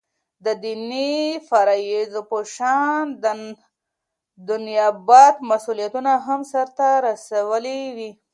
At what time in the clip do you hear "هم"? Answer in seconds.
6.25-6.41